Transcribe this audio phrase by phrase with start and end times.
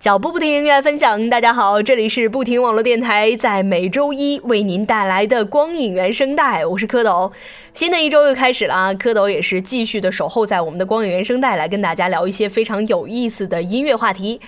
[0.00, 1.28] 脚步不停，音乐分享。
[1.28, 7.30] 大家好，这里是不停网络电台，在每周一为您带来的光影原声带，我是蝌蚪。
[7.74, 14.40] 新的一周又开始了啊，蝌蚪也是继续的守候在我们的光影原声带，来跟大家聊一些非常有意思的音乐话题。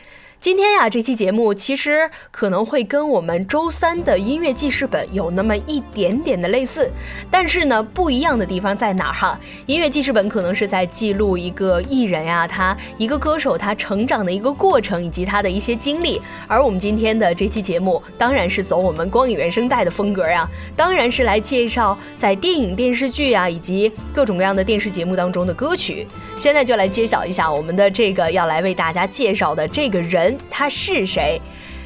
[0.43, 6.90] 今天呀，这期节目其实可能会跟我们周三的音乐记事本有那么一点点的类似，
[7.30, 9.39] 但是呢，不一样的地方在哪儿哈？
[9.66, 26.04] 音乐记事本可能是在记录一个艺人呀，他一个歌手他成长的一个过程以及他的一些经历，而我们今天的这期节目当然是走我们光影原声带的风格呀，当然是来介绍在电影、电视剧啊以及各种各样的电视节目当中的歌曲。
[26.35, 30.32] 现在就来揭晓一下我们的这个要来为大家介绍的这个人。
[30.50, 31.41] 他是谁？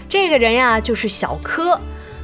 [0.08, 1.78] 这个人呀，就是小柯。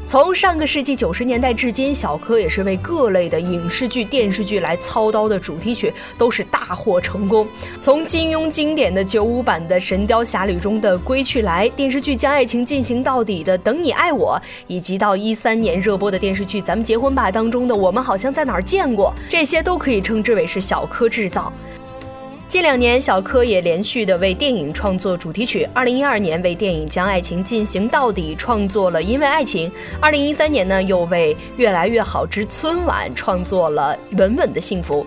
[0.05, 7.47] 从上个世纪九十年代至今，小柯也是为各类的影视剧、电视剧来操刀的主题曲，都是大获成功。
[7.81, 14.37] 从金庸经典的九五版的《神雕侠侣》中的《归去来》，电视剧《将爱情进行到底》的《等你爱我》，
[14.67, 21.53] 以及到一三年热播的电视剧《咱们结婚吧》当中的《我们好像在哪儿见过》，这些都可以称之为是小柯制造。
[22.53, 25.67] 近两年，小柯也连续的为电影创作主题曲。
[25.73, 35.03] 二零一二年为电影《将爱情进行到底》创作了《因为爱情》，二零一三年呢又为《越来越好之春晚》创作了《稳稳的幸福》。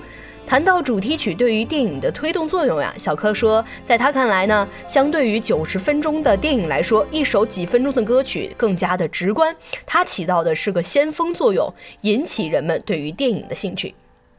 [0.47, 13.93] 谈到主题曲对于电影的推动作用呀，小柯说，在他看来呢，相对于九十分钟的电影来说，一首几分钟的歌曲更加的直观，它起到的是个先锋作用，引起人们对于电影的兴趣。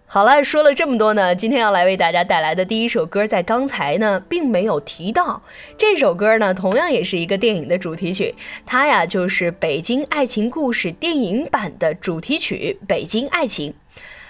[0.09, 5.43] 好了，说了这么多呢，今天要来为大家带来的第一首歌，在刚才呢并没有提到。
[5.77, 8.33] 这首歌呢，同样也是一个电影的主题曲，
[8.65, 13.71] 它呀就是《北京爱情故事》电影版的主题曲《北京爱情》。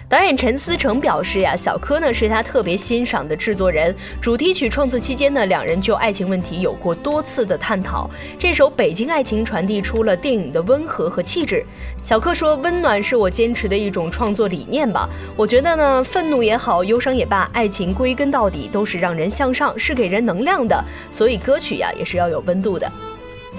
[0.08, 3.92] 导演陈思诚表示呀，小柯呢是他特别欣赏的制作人。
[4.20, 8.08] 主题曲创作期间呢，两人就爱情问题有过多次的探讨。
[8.38, 11.66] 这首《北京爱情》传递出了电影的温和和气质。
[12.02, 15.08] 小柯说：“温暖是我坚持的一种创作理念吧。
[15.36, 20.84] 我觉得呢，愤怒也好，忧伤也罢，爱情归根到底都是让人向上，是给人能量的。
[21.10, 22.88] 所以歌曲呀，也是要有温度的。”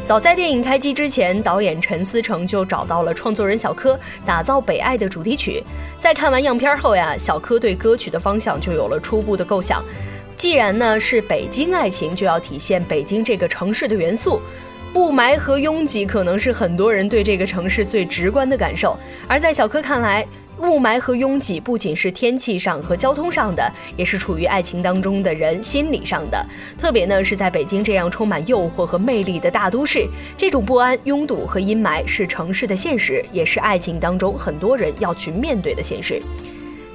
[0.08, 5.62] 早在电影开机之前，导演陈思诚就找到了创作人小柯，打造《北爱》的主题曲。
[6.00, 9.84] 在看完样片后呀，小柯对歌曲的方向就有了初步的构想。
[10.38, 14.40] 既然呢是北京爱情，就要体现北京这个城市的元素。
[14.94, 18.98] 雾霾和拥挤可能是很多人对这个城市最直观的感受，
[19.28, 20.26] 而在小柯看来。
[20.60, 26.44] 雾霾和拥挤不仅是天气上和交通上的，也是处于爱情当中的人心理上的。
[26.80, 36.22] 特别呢是在北京这样充满诱惑和魅力的大都市，这种不安、拥堵和阴霾是城市的现实，也是爱情当中很多人要去面对的现实。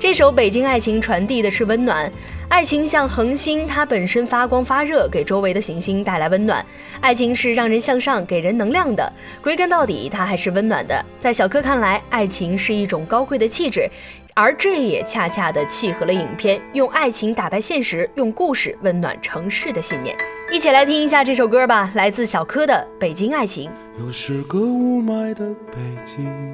[0.02, 2.10] 这首《北京爱情》传递的是温暖，
[2.48, 6.66] 爱情像恒星，它本身发光发热，给周围的行星带来温暖。
[7.00, 11.06] 爱情是让人向上、给人能量的，归根到底，它还是温暖的。
[11.20, 13.88] 在小柯看来，爱情是一种高贵的气质，
[14.34, 20.16] 而这也恰恰的契合了影片用爱情打败现实，用故事温暖城市的信念。
[20.50, 23.70] 一起来听一下这首歌吧，来自小柯的《北京爱情》。
[24.00, 26.52] 又是个雾霾的北京。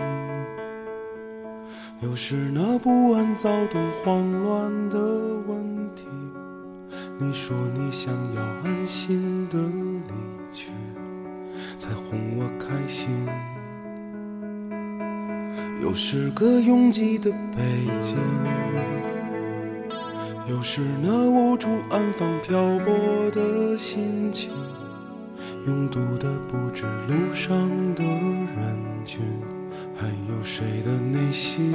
[2.01, 4.99] 又是那不安、躁动、慌乱的
[5.49, 5.59] 问
[5.97, 6.05] 题。
[7.19, 10.15] 你说你想要安心的离
[10.53, 10.71] 去，
[11.77, 13.09] 才哄我开心。
[15.83, 17.63] 又是个拥挤的北
[18.01, 18.17] 京，
[20.49, 24.53] 又是那无处安放、漂泊的心情。
[25.67, 29.21] 拥堵的不止路上的人群。
[30.01, 31.75] 还有谁的内心？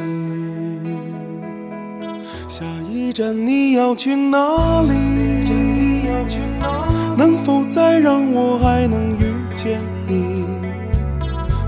[2.48, 4.88] 下一站你要去哪里？
[7.18, 10.46] 能否再让我还能遇见你？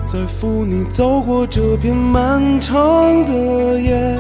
[0.06, 4.18] 再扶你走过这片漫长的夜。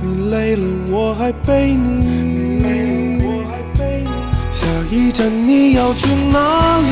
[0.00, 3.20] 你累了我还背你。
[4.52, 6.86] 下一站你要去哪里？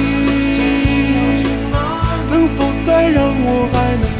[2.29, 4.20] 能否再让我还能？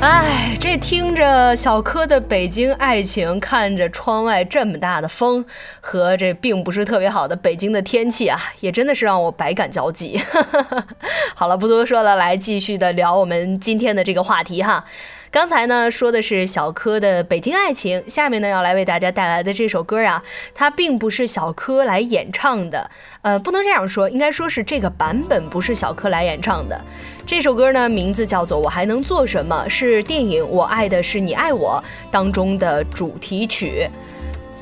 [0.00, 5.44] 哎，这听着小柯的《北京爱情》，看着窗外这么大的风
[5.80, 10.18] 和这并不是特别好的北京的天气啊，也真的是让我百感交集。
[11.36, 14.82] 好了，不多说了，来继续的聊我们今天的这个话题哈。
[15.32, 20.22] 刚才呢说的是小柯的《北京爱情》，下面呢要来为大家带来的这首歌啊，
[20.54, 22.90] 它并不是小柯来演唱的，
[23.22, 26.78] 呃，不能这样说，应该说是这个版本不是小柯来演唱的。
[27.24, 31.82] 这首歌呢名字叫做《我还能做什么》，是电影《我爱的是你爱我》
[32.12, 33.88] 当中的主题曲。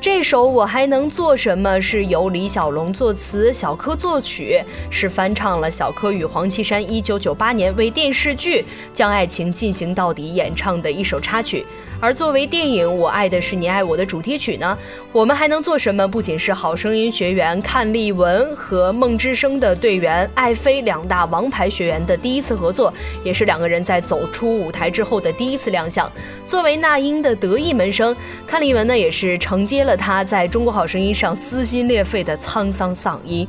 [0.01, 4.59] 这首《我还能做什么》是由李小龙作词，小柯作曲，
[4.89, 8.61] 是翻唱了小柯与黄绮珊1998年为电视剧
[8.95, 11.63] 《将爱情进行到底》演唱的一首插曲。
[12.01, 14.77] 而作为电影《我爱的是你爱我》的主题曲呢，
[15.13, 16.07] 我们还能做什么？
[16.07, 22.91] 不仅是好声音学员阚丽文和梦之声的队员艾菲两大王牌学员的第一次合作，
[23.23, 26.11] 也是两个人在走出舞台之后的第一次亮相。
[26.47, 28.15] 作为那英的得意门生，
[28.49, 33.47] 阚丽文呢也是承接了他在中国好声音上撕心裂肺的沧桑嗓音。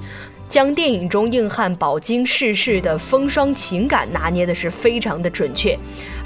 [0.52, 5.74] 将电影中硬汉饱经世事的风霜情感拿捏的是非常的准确，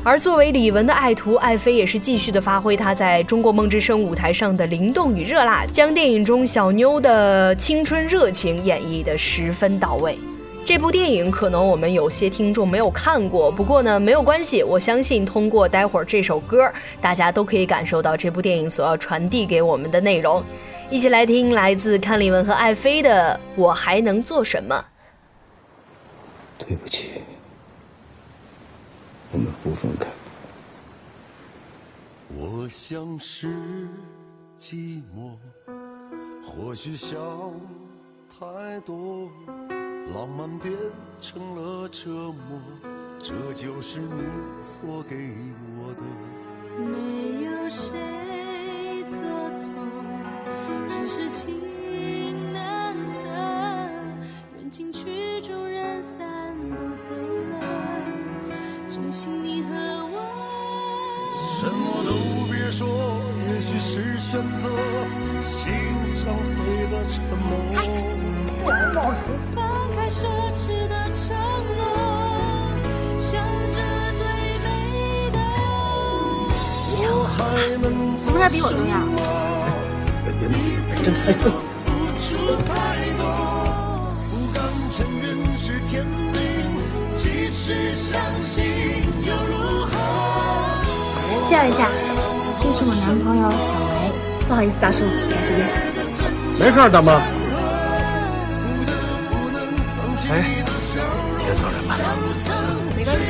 [0.02, 10.19] 而作为李玟的爱徒，艾菲也是继续的发挥她在中国梦之声舞台上的灵动与热辣，将电影中小妞的青春热情演绎的十分到位。
[10.64, 16.69] 这部电影可能我们有些听众没有看过，不过呢没有关系，我相信通过待会儿这首歌，
[17.00, 20.43] 大家都可以感受到这部电影所要传递给我们的内容。
[20.88, 24.85] 一起来听来自阚丽文和艾菲的《我还能做什么》。
[26.65, 27.23] 对不起，
[29.33, 30.09] 我们不分开。
[32.29, 33.49] 我像是
[34.60, 35.37] 寂寞，
[36.44, 37.19] 或许想
[38.39, 39.29] 太多，
[40.15, 40.72] 浪漫变
[41.20, 42.60] 成了折磨，
[43.19, 44.22] 这就是你
[44.63, 45.66] 所给我
[62.77, 62.87] 说，
[63.49, 64.69] 也许是选择，
[65.43, 65.73] 心
[66.15, 66.53] 相随
[66.91, 67.51] 的沉默。
[69.55, 69.59] 放
[69.95, 71.25] 开奢侈的承
[71.79, 71.81] 诺，
[73.19, 73.41] 想
[73.71, 73.77] 着
[74.19, 74.21] 最
[74.61, 74.69] 美
[75.33, 75.39] 的。
[76.99, 77.01] 我
[77.33, 77.37] 还
[77.81, 77.85] 能
[78.23, 78.93] 什么事比我重要？
[81.03, 81.43] 真太笨。
[81.87, 81.89] 付
[82.21, 82.27] 出
[82.61, 82.69] 太
[83.17, 83.23] 多，
[84.29, 84.61] 不敢
[84.93, 85.25] 承认
[85.56, 86.37] 是天命，
[87.17, 88.53] 即使相信
[89.25, 89.91] 又如何？
[91.47, 91.89] 介绍一下，
[92.60, 94.13] 这是我男朋友小梅。
[94.48, 94.98] 不好意思，大叔，
[95.29, 95.58] 赶时间。
[96.58, 97.20] 没事，大妈。
[100.29, 100.32] 哎，
[101.39, 101.91] 别走人吧。
[102.96, 103.25] 没关系。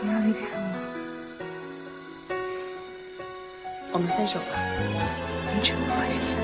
[0.00, 2.32] 不要离开我，
[3.92, 4.52] 我们分手吧，
[5.62, 6.36] 真可惜。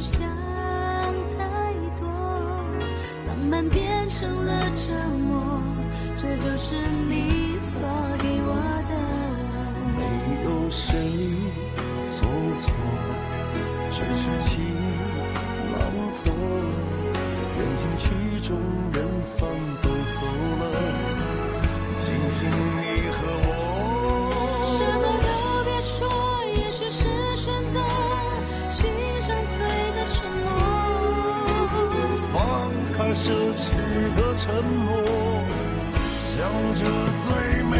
[0.00, 0.20] 想
[1.36, 2.06] 太多，
[3.26, 4.92] 浪漫变成了折
[5.26, 5.60] 磨，
[6.14, 6.74] 这就是
[7.08, 7.80] 你所
[8.18, 8.54] 给我
[8.88, 8.92] 的。
[9.96, 10.02] 没
[10.44, 10.86] 有谁
[12.10, 12.70] 做错，
[13.90, 14.60] 只是情
[15.72, 15.76] 难
[16.12, 16.30] 测。
[17.58, 18.04] 人进曲
[18.40, 18.56] 终，
[18.92, 19.36] 人散
[19.82, 20.16] 都走
[20.60, 20.62] 了，
[21.98, 22.87] 仅剩你
[34.14, 35.02] 的沉默，
[36.18, 36.36] 想
[36.74, 36.84] 着
[37.24, 37.76] 最美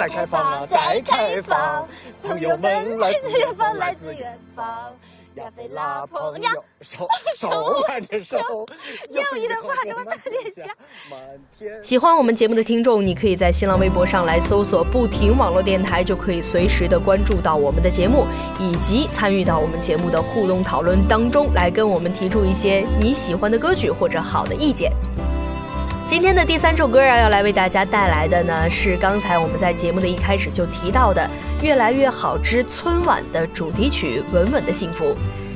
[0.00, 1.86] 再开放，再开放，
[2.22, 4.66] 朋友们来自远方，来自远方。
[5.34, 6.48] 亚非拉朋友，
[6.80, 8.38] 手手挽着手，
[9.10, 10.62] 友谊的花朵满天下。
[11.82, 18.24] 喜欢我们节目的听众，你可以在新浪微博上来搜索“不停网络电台”，就可以随时的关注到我们的节目，
[18.58, 24.90] 以及参与到我们节目的互动讨论当中，来跟我们提出一些你喜欢的歌曲或者好的意见。
[26.10, 31.22] 今天的第三首歌啊，要来为大家带来的呢，是刚才我们在节目的一开始就提到的
[31.64, 35.04] 《越来越好之春晚》的主题曲《稳稳的幸福》。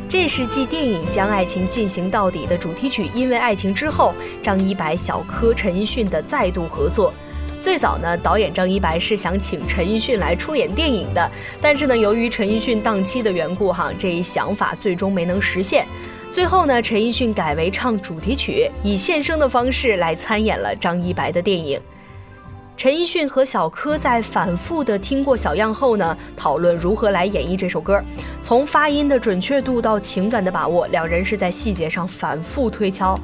[0.08, 7.12] 这是继电影《将爱情进行到底》的主题曲《因为爱情》之后，张一白、小柯、陈奕迅的再度合作。
[7.60, 15.84] 最早呢，导演张一白是想请陈奕迅来出演电影的，但是呢，由于陈奕迅档期的缘故，哈，这一想法最终没能实现。
[16.34, 21.80] 最后呢，陈奕迅改为唱主题曲，以献声的方式来参演了张一白的电影。
[22.76, 28.02] 陈奕迅和小柯在反复的听过小样后呢，讨论如何来演绎这首歌。
[28.42, 33.16] 从发音的准确度到情感的把握，两人是在细节上反复推敲。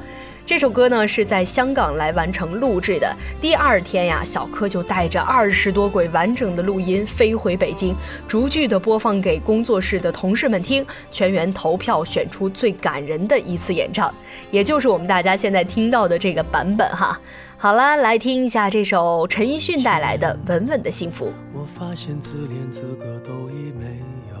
[0.45, 3.15] 这首歌呢是在香港来完成录制的。
[3.39, 7.95] 第二天呀，小柯就带着二十多轨完整的录音飞回北京，
[8.27, 14.13] 逐句的播放给工作室的同事们听，全员投票选出最感人的一次演唱，
[14.49, 17.17] 也就是我们大家现在听到的这个版本哈。
[17.57, 21.27] 好啦，来听一下这首陈奕迅带来的《稳稳的幸福》。
[21.53, 23.85] 我发现自怜资格都已没
[24.33, 24.40] 有，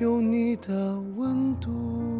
[0.00, 2.19] 有你的温度。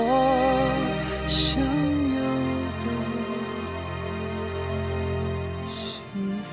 [0.00, 0.06] 我
[1.26, 2.20] 想要
[2.78, 2.86] 的
[5.68, 6.48] 幸福。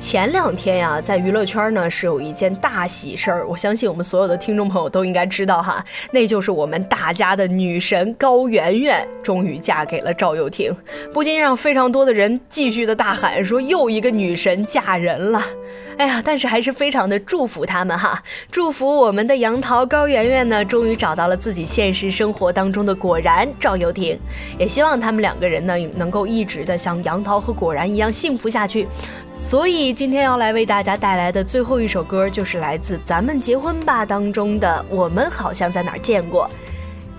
[0.00, 10.74] 前两天呀，在娱乐圈呢是有一件大喜事儿，我相信我们所有的听众朋友都应该知道哈，那就是我们大家的女神高圆圆终于嫁给了赵又廷，
[11.12, 15.40] 不禁让非常多的人继续的大喊说又一个女神嫁人了。
[15.98, 24.16] 哎呀，但是还是非常的祝福他们哈，祝福我们的杨桃高圆圆呢，终于找到了自己现实生活当中的果然赵又廷，
[24.60, 28.86] 也希望他们两个人呢能够一直的像杨桃和果然一样幸福下去。
[29.36, 36.48] 所以今天要来为大家带来的最后一首歌，就是来自《咱们结婚吧》当中的《我们好像在哪儿见过》。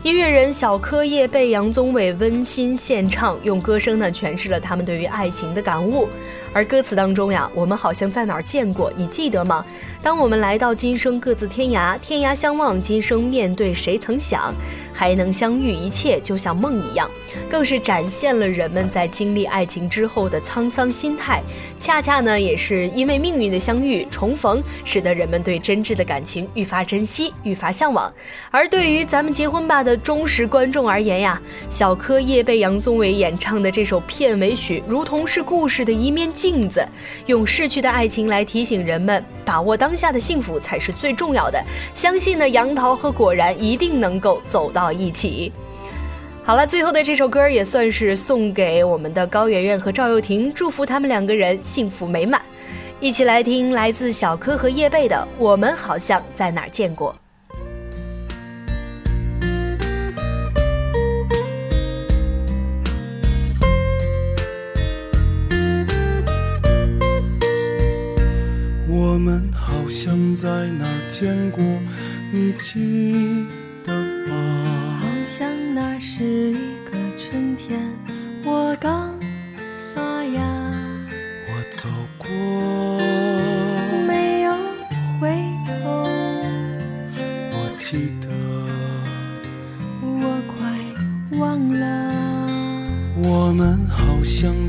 [0.02, 6.08] 音乐人小柯夜被杨宗纬温馨献唱，用歌声呢诠释了他们对于爱情的感悟。
[6.54, 9.64] 而歌词当中呀，我们好像在哪儿见过，你记得吗？
[10.02, 14.54] 当我们来到今生各自天涯，天涯相望，今生面对谁曾想，
[15.00, 17.10] 还能相遇，一切就像梦一样。
[17.50, 21.42] 更是展现了人们在经历爱情之后的沧桑心态。
[21.80, 28.12] 恰恰呢，也是因为命运的相遇重逢，使得人们对真挚的感情愈发珍惜，愈发向往。
[28.52, 36.86] 而对于咱们结婚吧的忠实观众而言呀，小柯叶被杨宗纬演唱的这首片尾曲，如同是故事的一面镜子，
[37.26, 41.64] 用逝去的爱情来提醒人们，把握当下的幸福才是最重要的。
[41.96, 45.52] 相信呢，杨桃和果然一定能够走到一起。
[46.44, 52.42] 好了，最后的这首歌也算是送给我们的高圆圆和赵又廷，祝福他们两个人幸福美满。
[53.00, 57.14] 一起来听来自小柯和叶蓓的《我们好像在哪儿见过》。
[68.92, 71.64] 我们好像在哪儿见过，
[72.34, 73.46] 你记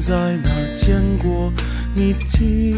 [0.01, 1.53] 在哪儿见过，
[1.95, 2.75] 你记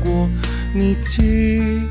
[0.00, 0.28] 过
[0.72, 1.88] 你听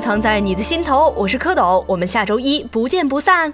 [0.00, 1.10] 藏在你的心头。
[1.16, 3.52] 我是蝌蚪我们下周一不见不散。